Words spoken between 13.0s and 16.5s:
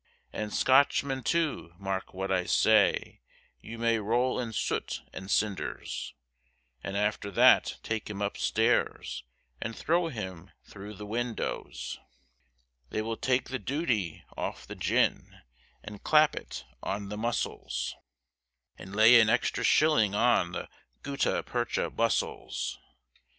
will take the duty off the gin, and clap